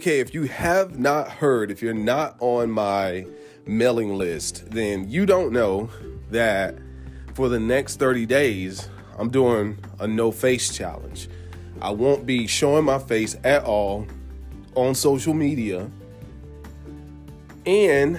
okay, 0.00 0.20
if 0.20 0.32
you 0.32 0.44
have 0.44 0.98
not 0.98 1.28
heard, 1.28 1.70
if 1.70 1.82
you're 1.82 1.92
not 1.92 2.34
on 2.40 2.70
my 2.70 3.26
mailing 3.66 4.16
list, 4.16 4.70
then 4.70 5.06
you 5.10 5.26
don't 5.26 5.52
know 5.52 5.90
that 6.30 6.74
for 7.34 7.50
the 7.50 7.60
next 7.60 7.96
30 7.96 8.24
days, 8.24 8.88
I'm 9.18 9.28
doing 9.28 9.76
a 9.98 10.08
no 10.08 10.32
face 10.32 10.74
challenge. 10.74 11.28
I 11.82 11.90
won't 11.90 12.24
be 12.24 12.46
showing 12.46 12.86
my 12.86 12.98
face 12.98 13.36
at 13.44 13.64
all 13.64 14.06
on 14.74 14.94
social 14.94 15.34
media. 15.34 15.90
And 17.66 18.18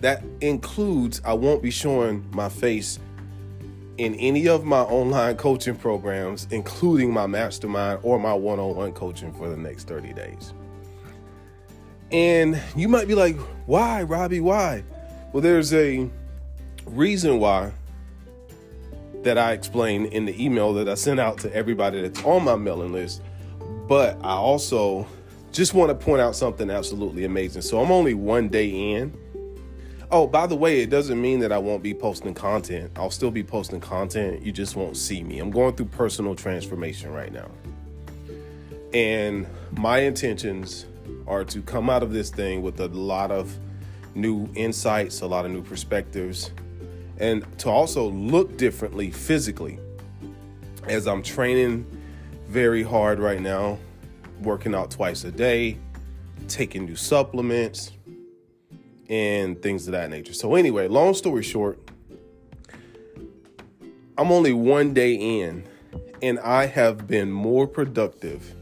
that 0.00 0.24
includes 0.40 1.22
I 1.24 1.34
won't 1.34 1.62
be 1.62 1.70
showing 1.70 2.28
my 2.32 2.48
face 2.48 2.98
in 3.98 4.14
any 4.14 4.48
of 4.48 4.64
my 4.64 4.80
online 4.80 5.36
coaching 5.36 5.74
programs, 5.74 6.46
including 6.50 7.12
my 7.12 7.26
mastermind 7.26 8.00
or 8.02 8.18
my 8.18 8.32
one 8.32 8.58
on 8.58 8.74
one 8.76 8.92
coaching 8.92 9.32
for 9.32 9.48
the 9.48 9.56
next 9.56 9.88
30 9.88 10.12
days. 10.14 10.54
And 12.10 12.60
you 12.74 12.88
might 12.88 13.08
be 13.08 13.14
like, 13.14 13.36
why, 13.66 14.02
Robbie? 14.04 14.40
Why? 14.40 14.84
Well, 15.32 15.42
there's 15.42 15.74
a 15.74 16.08
reason 16.86 17.38
why 17.38 17.72
that 19.24 19.36
I 19.36 19.52
explained 19.52 20.06
in 20.06 20.24
the 20.24 20.42
email 20.42 20.72
that 20.74 20.88
I 20.88 20.94
sent 20.94 21.20
out 21.20 21.38
to 21.38 21.52
everybody 21.54 22.00
that's 22.00 22.22
on 22.24 22.44
my 22.44 22.56
mailing 22.56 22.92
list. 22.92 23.20
But 23.88 24.16
I 24.22 24.32
also 24.32 25.06
just 25.50 25.74
want 25.74 25.90
to 25.90 25.94
point 25.94 26.22
out 26.22 26.36
something 26.36 26.70
absolutely 26.70 27.24
amazing. 27.24 27.62
So 27.62 27.82
I'm 27.82 27.90
only 27.90 28.14
one 28.14 28.48
day 28.48 28.68
in 28.68 29.12
Oh, 30.10 30.26
by 30.26 30.46
the 30.46 30.56
way, 30.56 30.80
it 30.80 30.88
doesn't 30.88 31.20
mean 31.20 31.40
that 31.40 31.52
I 31.52 31.58
won't 31.58 31.82
be 31.82 31.92
posting 31.92 32.32
content. 32.32 32.90
I'll 32.96 33.10
still 33.10 33.30
be 33.30 33.42
posting 33.42 33.80
content. 33.80 34.42
You 34.42 34.52
just 34.52 34.74
won't 34.74 34.96
see 34.96 35.22
me. 35.22 35.38
I'm 35.38 35.50
going 35.50 35.74
through 35.74 35.86
personal 35.86 36.34
transformation 36.34 37.12
right 37.12 37.30
now. 37.30 37.50
And 38.94 39.46
my 39.72 39.98
intentions 39.98 40.86
are 41.26 41.44
to 41.44 41.60
come 41.60 41.90
out 41.90 42.02
of 42.02 42.14
this 42.14 42.30
thing 42.30 42.62
with 42.62 42.80
a 42.80 42.88
lot 42.88 43.30
of 43.30 43.54
new 44.14 44.48
insights, 44.54 45.20
a 45.20 45.26
lot 45.26 45.44
of 45.44 45.50
new 45.50 45.62
perspectives, 45.62 46.52
and 47.18 47.44
to 47.58 47.68
also 47.68 48.08
look 48.08 48.56
differently 48.56 49.10
physically. 49.10 49.78
As 50.84 51.06
I'm 51.06 51.22
training 51.22 51.84
very 52.46 52.82
hard 52.82 53.18
right 53.18 53.42
now, 53.42 53.78
working 54.40 54.74
out 54.74 54.90
twice 54.90 55.24
a 55.24 55.30
day, 55.30 55.76
taking 56.48 56.86
new 56.86 56.96
supplements, 56.96 57.92
and 59.08 59.60
things 59.62 59.86
of 59.86 59.92
that 59.92 60.10
nature. 60.10 60.32
So, 60.32 60.54
anyway, 60.54 60.88
long 60.88 61.14
story 61.14 61.42
short, 61.42 61.78
I'm 64.16 64.30
only 64.30 64.52
one 64.52 64.94
day 64.94 65.14
in, 65.14 65.64
and 66.22 66.38
I 66.40 66.66
have 66.66 67.06
been 67.06 67.30
more 67.30 67.66
productive 67.66 68.54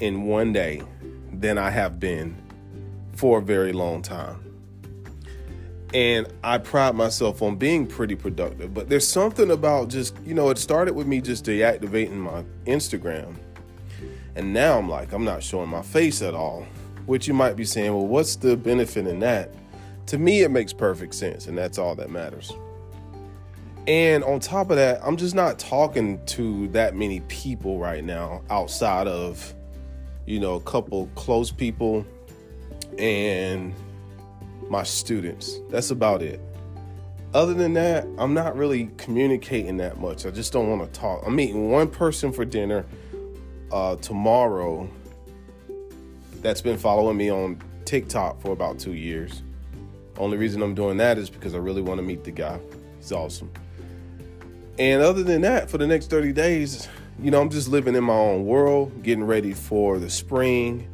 in 0.00 0.24
one 0.24 0.52
day 0.52 0.82
than 1.32 1.58
I 1.58 1.70
have 1.70 2.00
been 2.00 2.36
for 3.14 3.38
a 3.38 3.42
very 3.42 3.72
long 3.72 4.02
time. 4.02 4.44
And 5.94 6.26
I 6.44 6.58
pride 6.58 6.94
myself 6.94 7.40
on 7.40 7.56
being 7.56 7.86
pretty 7.86 8.14
productive, 8.14 8.74
but 8.74 8.90
there's 8.90 9.08
something 9.08 9.50
about 9.50 9.88
just, 9.88 10.14
you 10.26 10.34
know, 10.34 10.50
it 10.50 10.58
started 10.58 10.94
with 10.94 11.06
me 11.06 11.20
just 11.20 11.46
deactivating 11.46 12.16
my 12.16 12.44
Instagram. 12.66 13.36
And 14.36 14.52
now 14.52 14.78
I'm 14.78 14.88
like, 14.88 15.12
I'm 15.12 15.24
not 15.24 15.42
showing 15.42 15.70
my 15.70 15.82
face 15.82 16.20
at 16.20 16.34
all 16.34 16.66
which 17.08 17.26
you 17.26 17.32
might 17.32 17.56
be 17.56 17.64
saying, 17.64 17.92
well, 17.94 18.06
what's 18.06 18.36
the 18.36 18.54
benefit 18.54 19.06
in 19.06 19.18
that? 19.20 19.50
To 20.06 20.18
me, 20.18 20.42
it 20.42 20.50
makes 20.50 20.74
perfect 20.74 21.14
sense, 21.14 21.46
and 21.46 21.56
that's 21.56 21.78
all 21.78 21.94
that 21.94 22.10
matters. 22.10 22.52
And 23.86 24.22
on 24.24 24.40
top 24.40 24.68
of 24.68 24.76
that, 24.76 25.00
I'm 25.02 25.16
just 25.16 25.34
not 25.34 25.58
talking 25.58 26.22
to 26.26 26.68
that 26.68 26.94
many 26.94 27.20
people 27.20 27.78
right 27.78 28.04
now 28.04 28.42
outside 28.50 29.08
of, 29.08 29.54
you 30.26 30.38
know, 30.38 30.56
a 30.56 30.60
couple 30.60 31.06
close 31.14 31.50
people 31.50 32.04
and 32.98 33.74
my 34.68 34.82
students. 34.82 35.60
That's 35.70 35.90
about 35.90 36.20
it. 36.20 36.42
Other 37.32 37.54
than 37.54 37.72
that, 37.74 38.06
I'm 38.18 38.34
not 38.34 38.54
really 38.54 38.90
communicating 38.98 39.78
that 39.78 39.98
much. 39.98 40.26
I 40.26 40.30
just 40.30 40.52
don't 40.52 40.68
want 40.68 40.92
to 40.92 41.00
talk. 41.00 41.22
I'm 41.26 41.36
meeting 41.36 41.70
one 41.70 41.88
person 41.88 42.32
for 42.32 42.44
dinner 42.44 42.84
uh, 43.72 43.96
tomorrow 43.96 44.90
that's 46.42 46.60
been 46.60 46.78
following 46.78 47.16
me 47.16 47.30
on 47.30 47.60
TikTok 47.84 48.40
for 48.40 48.52
about 48.52 48.78
two 48.78 48.94
years. 48.94 49.42
Only 50.16 50.36
reason 50.36 50.62
I'm 50.62 50.74
doing 50.74 50.96
that 50.98 51.18
is 51.18 51.30
because 51.30 51.54
I 51.54 51.58
really 51.58 51.82
want 51.82 51.98
to 51.98 52.02
meet 52.02 52.24
the 52.24 52.30
guy. 52.30 52.60
He's 52.98 53.12
awesome. 53.12 53.50
And 54.78 55.02
other 55.02 55.22
than 55.22 55.42
that, 55.42 55.70
for 55.70 55.78
the 55.78 55.86
next 55.86 56.10
30 56.10 56.32
days, 56.32 56.88
you 57.20 57.30
know, 57.30 57.40
I'm 57.40 57.50
just 57.50 57.68
living 57.68 57.94
in 57.96 58.04
my 58.04 58.14
own 58.14 58.44
world, 58.44 59.02
getting 59.02 59.24
ready 59.24 59.52
for 59.52 59.98
the 59.98 60.10
spring, 60.10 60.88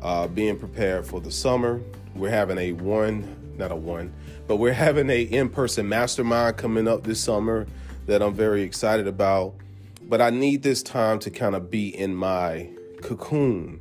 uh, 0.00 0.28
being 0.28 0.58
prepared 0.58 1.06
for 1.06 1.20
the 1.20 1.32
summer. 1.32 1.80
We're 2.14 2.30
having 2.30 2.58
a 2.58 2.72
one, 2.72 3.54
not 3.56 3.72
a 3.72 3.76
one, 3.76 4.12
but 4.46 4.56
we're 4.56 4.72
having 4.72 5.10
a 5.10 5.22
in-person 5.22 5.88
mastermind 5.88 6.56
coming 6.56 6.86
up 6.86 7.02
this 7.02 7.20
summer 7.20 7.66
that 8.06 8.22
I'm 8.22 8.34
very 8.34 8.62
excited 8.62 9.08
about. 9.08 9.54
But 10.02 10.20
I 10.20 10.30
need 10.30 10.62
this 10.62 10.82
time 10.82 11.18
to 11.20 11.30
kind 11.30 11.56
of 11.56 11.70
be 11.70 11.88
in 11.88 12.14
my 12.14 12.68
cocoon 13.02 13.80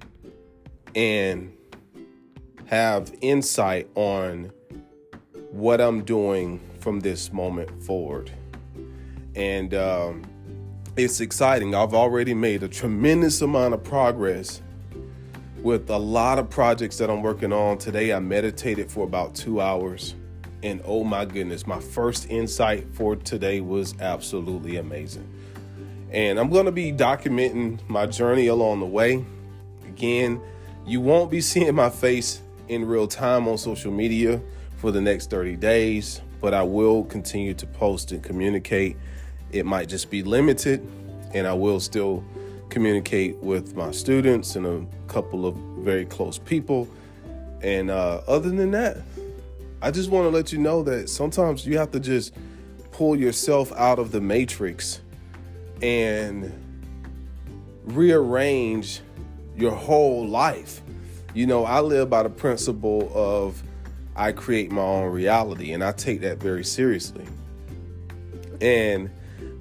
and 0.95 1.53
have 2.65 3.13
insight 3.21 3.89
on 3.95 4.51
what 5.51 5.79
I'm 5.79 6.03
doing 6.03 6.59
from 6.79 6.99
this 6.99 7.31
moment 7.31 7.83
forward. 7.83 8.31
And 9.35 9.73
um, 9.73 10.23
it's 10.95 11.19
exciting. 11.19 11.75
I've 11.75 11.93
already 11.93 12.33
made 12.33 12.63
a 12.63 12.67
tremendous 12.67 13.41
amount 13.41 13.73
of 13.73 13.83
progress 13.83 14.61
with 15.61 15.89
a 15.89 15.97
lot 15.97 16.39
of 16.39 16.49
projects 16.49 16.97
that 16.97 17.09
I'm 17.09 17.21
working 17.21 17.53
on. 17.53 17.77
Today, 17.77 18.13
I 18.13 18.19
meditated 18.19 18.91
for 18.91 19.05
about 19.05 19.33
two 19.33 19.61
hours. 19.61 20.15
And 20.61 20.81
oh 20.85 21.03
my 21.03 21.25
goodness, 21.25 21.67
my 21.67 21.79
first 21.79 22.29
insight 22.29 22.87
for 22.93 23.15
today 23.15 23.61
was 23.61 23.99
absolutely 23.99 24.77
amazing. 24.77 25.27
And 26.11 26.39
I'm 26.39 26.49
going 26.49 26.65
to 26.65 26.71
be 26.71 26.91
documenting 26.91 27.79
my 27.89 28.05
journey 28.05 28.47
along 28.47 28.79
the 28.81 28.85
way. 28.85 29.25
Again, 29.87 30.41
you 30.85 30.99
won't 30.99 31.31
be 31.31 31.41
seeing 31.41 31.73
my 31.75 31.89
face 31.89 32.41
in 32.67 32.85
real 32.85 33.07
time 33.07 33.47
on 33.47 33.57
social 33.57 33.91
media 33.91 34.41
for 34.77 34.91
the 34.91 34.99
next 34.99 35.29
30 35.29 35.55
days, 35.55 36.21
but 36.41 36.53
I 36.53 36.63
will 36.63 37.05
continue 37.05 37.53
to 37.53 37.65
post 37.65 38.11
and 38.11 38.21
communicate. 38.21 38.97
It 39.51 39.65
might 39.65 39.87
just 39.87 40.09
be 40.09 40.23
limited, 40.23 40.85
and 41.33 41.47
I 41.47 41.53
will 41.53 41.79
still 41.79 42.23
communicate 42.69 43.37
with 43.37 43.75
my 43.75 43.91
students 43.91 44.55
and 44.55 44.65
a 44.65 44.85
couple 45.07 45.45
of 45.45 45.55
very 45.79 46.05
close 46.05 46.37
people. 46.37 46.87
And 47.61 47.89
uh, 47.89 48.21
other 48.27 48.49
than 48.49 48.71
that, 48.71 48.97
I 49.81 49.91
just 49.91 50.09
want 50.09 50.25
to 50.25 50.29
let 50.29 50.51
you 50.51 50.59
know 50.59 50.83
that 50.83 51.09
sometimes 51.09 51.65
you 51.65 51.77
have 51.77 51.91
to 51.91 51.99
just 51.99 52.33
pull 52.91 53.15
yourself 53.15 53.71
out 53.73 53.99
of 53.99 54.11
the 54.11 54.19
matrix 54.19 55.01
and 55.81 56.51
rearrange 57.85 59.01
your 59.55 59.71
whole 59.71 60.27
life. 60.27 60.81
You 61.33 61.47
know, 61.47 61.65
I 61.65 61.81
live 61.81 62.09
by 62.09 62.23
the 62.23 62.29
principle 62.29 63.11
of 63.13 63.61
I 64.15 64.31
create 64.31 64.71
my 64.71 64.81
own 64.81 65.11
reality, 65.11 65.71
and 65.71 65.83
I 65.83 65.91
take 65.91 66.21
that 66.21 66.37
very 66.37 66.63
seriously. 66.63 67.25
And 68.61 69.09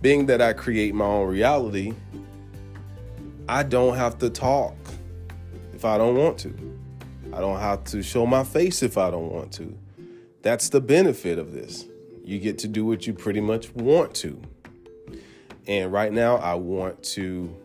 being 0.00 0.26
that 0.26 0.42
I 0.42 0.52
create 0.52 0.94
my 0.94 1.06
own 1.06 1.28
reality, 1.28 1.94
I 3.48 3.62
don't 3.62 3.97
have 3.97 4.19
to 4.19 4.31
talk 4.31 4.76
if 5.75 5.84
I 5.84 5.98
don't 5.98 6.16
want 6.16 6.38
to. 6.38 6.54
I 7.32 7.41
don't 7.41 7.58
have 7.58 7.84
to 7.84 8.02
show 8.02 8.26
my 8.26 8.44
face 8.44 8.82
if 8.82 8.98
I 8.98 9.10
don't 9.10 9.32
want 9.32 9.52
to. 9.54 9.76
That's 10.42 10.69
the 10.69 10.81
benefit 10.81 11.38
of 11.38 11.52
this. 11.52 11.86
You 12.25 12.38
get 12.38 12.58
to 12.58 12.69
do 12.69 12.84
what 12.84 13.06
you 13.06 13.14
pretty 13.14 13.41
much 13.41 13.72
want 13.75 14.14
to. 14.16 14.41
And 15.66 15.93
right 15.93 16.12
now, 16.12 16.37
I 16.37 16.55
want 16.55 17.02
to 17.05 17.56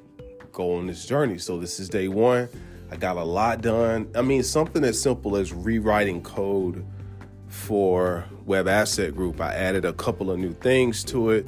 go 0.58 0.74
on 0.74 0.88
this 0.88 1.06
journey. 1.06 1.38
So 1.38 1.60
this 1.60 1.80
is 1.80 1.88
day 1.88 2.08
one. 2.08 2.50
I 2.90 2.96
got 2.96 3.16
a 3.16 3.24
lot 3.24 3.62
done. 3.62 4.10
I 4.16 4.24
mean, 4.24 4.42
something 4.42 4.84
as 4.84 5.00
simple 5.00 5.38
as 5.38 5.54
rewriting 5.54 6.24
code 6.24 6.84
for 7.48 8.26
Web 8.48 8.68
Asset 8.68 9.16
Group. 9.16 9.40
I 9.40 9.54
added 9.54 9.86
a 9.86 9.94
couple 9.94 10.32
of 10.32 10.40
new 10.40 10.54
things 10.54 11.04
to 11.06 11.30
it. 11.30 11.48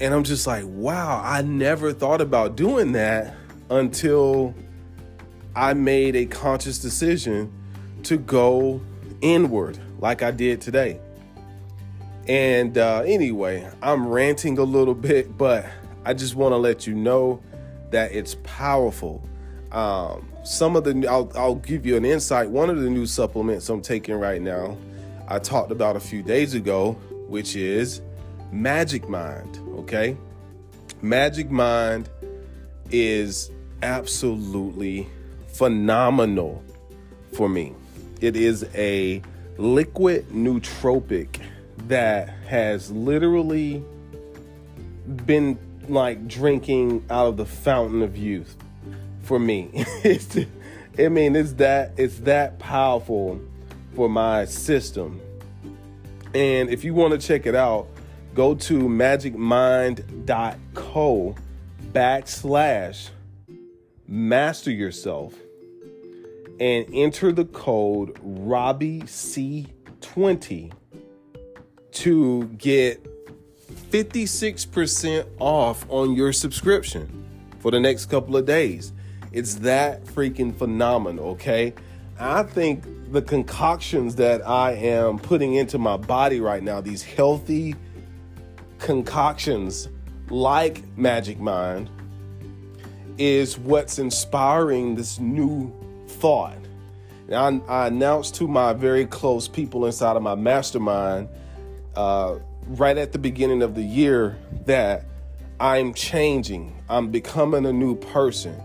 And 0.00 0.12
I'm 0.12 0.24
just 0.24 0.48
like, 0.48 0.64
wow, 0.66 1.22
I 1.24 1.42
never 1.42 1.92
thought 1.92 2.20
about 2.20 2.56
doing 2.56 2.90
that 2.92 3.36
until 3.70 4.52
I 5.54 5.74
made 5.74 6.16
a 6.16 6.26
conscious 6.26 6.80
decision 6.80 7.52
to 8.02 8.16
go 8.16 8.80
inward 9.20 9.78
like 10.00 10.24
I 10.24 10.32
did 10.32 10.60
today. 10.60 10.98
And 12.26 12.76
uh, 12.78 13.02
anyway, 13.06 13.70
I'm 13.80 14.08
ranting 14.08 14.58
a 14.58 14.64
little 14.64 14.94
bit, 14.94 15.38
but 15.38 15.66
I 16.04 16.14
just 16.14 16.34
want 16.34 16.50
to 16.50 16.56
let 16.56 16.84
you 16.84 16.94
know 16.94 17.40
that 17.94 18.10
it's 18.10 18.34
powerful. 18.42 19.22
Um, 19.70 20.28
some 20.42 20.74
of 20.74 20.82
the 20.82 21.06
I'll, 21.08 21.30
I'll 21.36 21.54
give 21.54 21.86
you 21.86 21.96
an 21.96 22.04
insight. 22.04 22.50
One 22.50 22.68
of 22.68 22.80
the 22.80 22.90
new 22.90 23.06
supplements 23.06 23.68
I'm 23.68 23.82
taking 23.82 24.16
right 24.16 24.42
now, 24.42 24.76
I 25.28 25.38
talked 25.38 25.70
about 25.70 25.94
a 25.94 26.00
few 26.00 26.20
days 26.20 26.54
ago, 26.54 26.92
which 27.28 27.54
is 27.54 28.00
Magic 28.50 29.08
Mind. 29.08 29.58
Okay, 29.78 30.16
Magic 31.02 31.50
Mind 31.52 32.08
is 32.90 33.52
absolutely 33.82 35.06
phenomenal 35.46 36.64
for 37.32 37.48
me. 37.48 37.74
It 38.20 38.34
is 38.34 38.66
a 38.74 39.22
liquid 39.56 40.28
nootropic 40.30 41.40
that 41.86 42.28
has 42.48 42.90
literally 42.90 43.84
been 45.26 45.58
like 45.88 46.28
drinking 46.28 47.04
out 47.10 47.26
of 47.26 47.36
the 47.36 47.46
fountain 47.46 48.02
of 48.02 48.16
youth 48.16 48.56
for 49.22 49.38
me. 49.38 49.70
it's, 50.04 50.36
I 50.98 51.08
mean, 51.08 51.36
it's 51.36 51.52
that 51.54 51.92
it's 51.96 52.18
that 52.20 52.58
powerful 52.58 53.40
for 53.94 54.08
my 54.08 54.44
system. 54.44 55.20
And 56.34 56.70
if 56.70 56.84
you 56.84 56.94
want 56.94 57.12
to 57.12 57.18
check 57.26 57.46
it 57.46 57.54
out, 57.54 57.86
go 58.34 58.54
to 58.54 58.80
magicmind.co 58.80 61.34
backslash 61.92 63.10
master 64.06 64.70
yourself 64.70 65.34
and 66.60 66.86
enter 66.92 67.32
the 67.32 67.44
code 67.44 68.16
Robbie 68.22 69.02
C20 69.02 70.72
to 71.92 72.44
get 72.58 73.06
56% 73.94 75.24
off 75.38 75.86
on 75.88 76.14
your 76.14 76.32
subscription 76.32 77.24
for 77.60 77.70
the 77.70 77.78
next 77.78 78.06
couple 78.06 78.36
of 78.36 78.44
days. 78.44 78.92
It's 79.30 79.54
that 79.56 80.04
freaking 80.04 80.52
phenomenal, 80.52 81.26
okay? 81.26 81.74
I 82.18 82.42
think 82.42 82.82
the 83.12 83.22
concoctions 83.22 84.16
that 84.16 84.44
I 84.44 84.72
am 84.72 85.20
putting 85.20 85.54
into 85.54 85.78
my 85.78 85.96
body 85.96 86.40
right 86.40 86.60
now, 86.60 86.80
these 86.80 87.04
healthy 87.04 87.76
concoctions 88.80 89.88
like 90.28 90.82
Magic 90.98 91.38
Mind, 91.38 91.88
is 93.16 93.56
what's 93.56 94.00
inspiring 94.00 94.96
this 94.96 95.20
new 95.20 95.72
thought. 96.08 96.58
I, 97.32 97.60
I, 97.68 97.86
announced 97.86 98.34
to 98.36 98.48
my 98.48 98.72
very 98.72 99.06
close 99.06 99.46
people 99.46 99.86
inside 99.86 100.16
of 100.16 100.22
my 100.24 100.34
mastermind 100.34 101.28
uh, 101.94 102.40
right 102.66 102.96
at 102.96 103.12
the 103.12 103.18
beginning 103.18 103.62
of 103.62 103.74
the 103.74 103.82
year 103.82 104.36
that 104.66 105.04
I'm 105.60 105.94
changing. 105.94 106.82
I'm 106.88 107.10
becoming 107.10 107.66
a 107.66 107.72
new 107.72 107.94
person. 107.94 108.60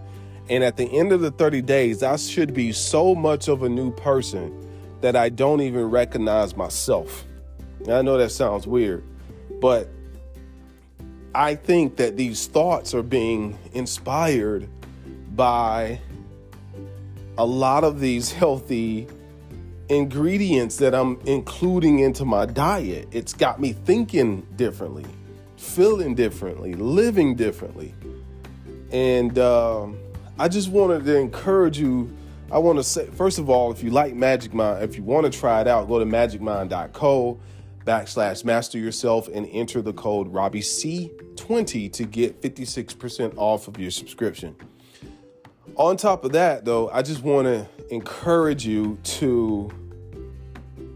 And 0.50 0.64
at 0.64 0.78
the 0.78 0.86
end 0.86 1.12
of 1.12 1.22
the 1.22 1.32
30 1.32 1.62
days, 1.62 2.02
I 2.02 2.16
should 2.16 2.54
be 2.54 2.72
so 2.72 3.14
much 3.14 3.48
of 3.48 3.64
a 3.64 3.70
new 3.70 3.92
person 3.92 4.68
that 5.02 5.16
I 5.16 5.30
don't 5.30 5.62
even 5.62 5.90
recognize 5.90 6.56
myself. 6.56 7.26
I 7.88 8.02
know 8.02 8.18
that 8.18 8.32
sounds 8.32 8.68
weird, 8.68 9.04
but 9.62 9.90
I 11.34 11.56
think 11.56 11.98
that 11.98 12.18
these 12.18 12.48
thoughts 12.48 12.94
are 12.94 13.04
being 13.04 13.58
inspired 13.74 14.68
by 15.36 16.02
a 17.38 17.46
lot 17.46 17.84
of 17.84 18.00
these 18.00 18.32
healthy 18.32 19.08
ingredients 19.90 20.78
that 20.78 20.94
I'm 20.94 21.20
including 21.26 22.00
into 22.00 22.24
my 22.24 22.46
diet. 22.46 23.08
It's 23.12 23.34
got 23.34 23.60
me 23.60 23.74
thinking 23.74 24.48
differently, 24.56 25.06
feeling 25.58 26.16
differently, 26.16 26.74
living 26.74 27.36
differently. 27.36 27.94
And 28.92 29.38
uh, 29.38 29.88
I 30.38 30.48
just 30.48 30.70
wanted 30.70 31.06
to 31.06 31.18
encourage 31.18 31.80
you. 31.80 32.16
I 32.52 32.58
want 32.58 32.80
to 32.80 32.84
say, 32.84 33.06
first 33.08 33.38
of 33.38 33.50
all, 33.50 33.72
if 33.72 33.84
you 33.84 33.92
like 33.92 34.16
Magic 34.16 34.54
Mind, 34.54 34.84
if 34.84 34.96
you 34.96 35.04
want 35.04 35.32
to 35.32 35.38
try 35.38 35.62
it 35.62 35.68
out, 35.68 35.88
go 35.88 36.00
to 36.00 36.06
magicmind.co 36.06 37.40
backslash 37.86 38.44
master 38.44 38.78
yourself 38.78 39.28
and 39.28 39.48
enter 39.52 39.82
the 39.82 39.94
code 39.94 40.28
Robbie 40.28 40.62
C20 40.62 41.92
to 41.94 42.04
get 42.06 42.42
56% 42.42 43.34
off 43.38 43.68
of 43.68 43.80
your 43.80 43.92
subscription. 43.92 44.56
On 45.76 45.96
top 45.98 46.26
of 46.26 46.34
that, 46.34 46.66
though, 46.66 46.90
I 46.90 47.02
just 47.02 47.24
want 47.24 47.46
to 47.46 47.68
encourage 47.90 48.66
you 48.66 48.98
to 49.04 49.72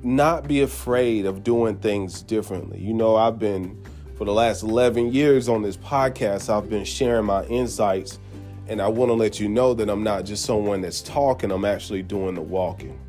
not 0.04 0.48
be 0.48 0.62
afraid 0.62 1.26
of 1.26 1.44
doing 1.44 1.78
things 1.78 2.22
differently. 2.22 2.80
You 2.80 2.94
know, 2.94 3.16
I've 3.16 3.40
been, 3.40 3.82
for 4.18 4.26
the 4.26 4.34
last 4.34 4.64
11 4.64 5.14
years 5.14 5.48
on 5.50 5.62
this 5.62 5.78
podcast, 5.78 6.50
I've 6.50 6.70
been 6.70 6.84
sharing 6.84 7.26
my 7.26 7.46
insights, 7.46 8.20
and 8.68 8.82
I 8.82 8.88
want 8.88 9.10
to 9.10 9.14
let 9.14 9.40
you 9.40 9.48
know 9.48 9.74
that 9.74 9.90
I'm 9.90 10.04
not 10.04 10.26
just 10.26 10.46
someone 10.46 10.82
that's 10.82 11.02
talking, 11.02 11.52
I'm 11.52 11.66
actually 11.66 12.04
doing 12.04 12.36
the 12.36 12.42
walking. 12.42 13.00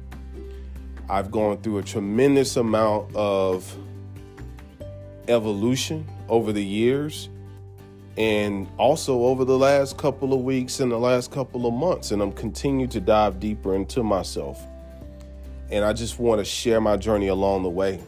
I've 1.08 1.30
gone 1.30 1.58
through 1.58 1.78
a 1.78 1.82
tremendous 1.82 2.56
amount 2.56 3.14
of 3.14 3.76
evolution 5.28 6.06
over 6.28 6.52
the 6.52 6.64
years 6.64 7.28
and 8.16 8.68
also 8.78 9.24
over 9.24 9.44
the 9.44 9.58
last 9.58 9.98
couple 9.98 10.32
of 10.32 10.40
weeks 10.40 10.80
and 10.80 10.92
the 10.92 10.98
last 10.98 11.32
couple 11.32 11.66
of 11.66 11.74
months 11.74 12.12
and 12.12 12.22
I'm 12.22 12.32
continuing 12.32 12.88
to 12.90 13.00
dive 13.00 13.40
deeper 13.40 13.74
into 13.74 14.02
myself. 14.02 14.64
And 15.70 15.84
I 15.84 15.92
just 15.92 16.18
want 16.18 16.40
to 16.40 16.44
share 16.44 16.80
my 16.80 16.96
journey 16.96 17.28
along 17.28 17.64
the 17.64 17.70
way. 17.70 18.00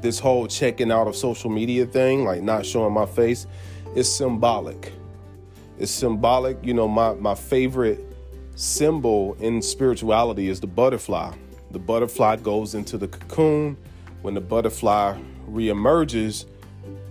This 0.00 0.18
whole 0.18 0.46
checking 0.46 0.90
out 0.90 1.06
of 1.06 1.14
social 1.14 1.50
media 1.50 1.86
thing, 1.86 2.24
like 2.24 2.42
not 2.42 2.64
showing 2.64 2.92
my 2.92 3.06
face, 3.06 3.46
is 3.94 4.12
symbolic. 4.12 4.92
It's 5.78 5.90
symbolic, 5.90 6.58
you 6.64 6.74
know, 6.74 6.88
my 6.88 7.14
my 7.14 7.34
favorite 7.34 8.00
symbol 8.54 9.34
in 9.40 9.62
spirituality 9.62 10.48
is 10.48 10.60
the 10.60 10.66
butterfly. 10.66 11.34
The 11.70 11.78
butterfly 11.78 12.36
goes 12.36 12.74
into 12.74 12.98
the 12.98 13.08
cocoon. 13.08 13.76
When 14.22 14.34
the 14.34 14.40
butterfly 14.40 15.18
reemerges, 15.48 16.44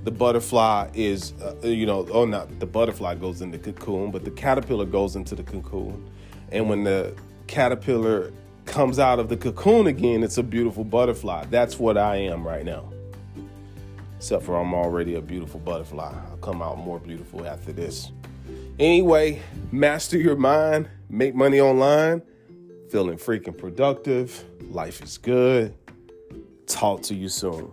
the 0.03 0.11
butterfly 0.11 0.89
is, 0.93 1.33
uh, 1.41 1.55
you 1.63 1.85
know, 1.85 2.07
oh, 2.11 2.25
not 2.25 2.59
the 2.59 2.65
butterfly 2.65 3.15
goes 3.15 3.41
in 3.41 3.51
the 3.51 3.57
cocoon, 3.57 4.11
but 4.11 4.23
the 4.23 4.31
caterpillar 4.31 4.85
goes 4.85 5.15
into 5.15 5.35
the 5.35 5.43
cocoon. 5.43 6.09
And 6.51 6.69
when 6.69 6.83
the 6.83 7.15
caterpillar 7.47 8.31
comes 8.65 8.99
out 8.99 9.19
of 9.19 9.29
the 9.29 9.37
cocoon 9.37 9.87
again, 9.87 10.23
it's 10.23 10.37
a 10.37 10.43
beautiful 10.43 10.83
butterfly. 10.83 11.45
That's 11.49 11.79
what 11.79 11.97
I 11.97 12.17
am 12.17 12.47
right 12.47 12.63
now. 12.63 12.91
Except 14.17 14.43
for 14.43 14.59
I'm 14.59 14.73
already 14.73 15.15
a 15.15 15.21
beautiful 15.21 15.59
butterfly. 15.59 16.13
I'll 16.29 16.37
come 16.37 16.61
out 16.61 16.77
more 16.77 16.99
beautiful 16.99 17.45
after 17.45 17.71
this. 17.71 18.11
Anyway, 18.79 19.41
master 19.71 20.17
your 20.17 20.35
mind, 20.35 20.89
make 21.09 21.35
money 21.35 21.59
online 21.59 22.21
feeling 22.89 23.17
freaking 23.17 23.57
productive. 23.57 24.43
Life 24.69 25.01
is 25.03 25.17
good. 25.17 25.75
Talk 26.65 27.03
to 27.03 27.15
you 27.15 27.29
soon. 27.29 27.71